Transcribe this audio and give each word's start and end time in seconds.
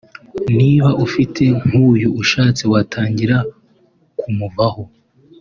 niba 0.57 0.89
ufite 1.05 1.43
nk’uyu 1.63 2.09
ushatse 2.21 2.63
watangira 2.73 3.37
kumuvaho 4.19 4.83